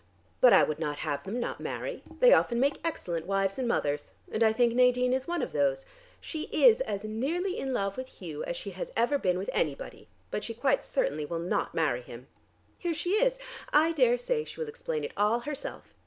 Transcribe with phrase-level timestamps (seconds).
[0.39, 2.01] But I would not have them not marry.
[2.21, 4.13] They often make excellent wives and mothers.
[4.31, 5.85] And I think Nadine is one of those.
[6.19, 10.07] She is as nearly in love with Hugh as she has ever been with anybody,
[10.31, 12.25] but she quite certainly will not marry him.
[12.79, 13.37] Here she is;
[13.71, 15.93] I daresay she will explain it all herself.